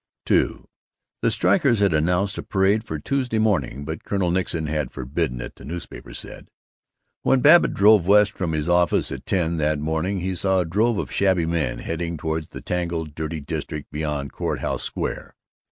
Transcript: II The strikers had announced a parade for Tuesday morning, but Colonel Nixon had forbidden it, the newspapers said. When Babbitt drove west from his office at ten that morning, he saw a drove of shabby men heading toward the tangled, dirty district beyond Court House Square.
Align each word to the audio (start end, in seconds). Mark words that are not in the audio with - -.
II 0.27 0.63
The 1.21 1.29
strikers 1.29 1.77
had 1.77 1.93
announced 1.93 2.39
a 2.39 2.41
parade 2.41 2.83
for 2.83 2.97
Tuesday 2.97 3.37
morning, 3.37 3.85
but 3.85 4.03
Colonel 4.03 4.31
Nixon 4.31 4.65
had 4.65 4.89
forbidden 4.89 5.39
it, 5.39 5.53
the 5.57 5.63
newspapers 5.63 6.17
said. 6.17 6.47
When 7.21 7.39
Babbitt 7.41 7.75
drove 7.75 8.07
west 8.07 8.31
from 8.31 8.53
his 8.53 8.67
office 8.67 9.11
at 9.11 9.27
ten 9.27 9.57
that 9.57 9.77
morning, 9.77 10.21
he 10.21 10.33
saw 10.35 10.61
a 10.61 10.65
drove 10.65 10.97
of 10.97 11.11
shabby 11.11 11.45
men 11.45 11.77
heading 11.77 12.17
toward 12.17 12.45
the 12.45 12.61
tangled, 12.61 13.13
dirty 13.13 13.41
district 13.41 13.91
beyond 13.91 14.31
Court 14.33 14.61
House 14.61 14.81
Square. 14.81 15.35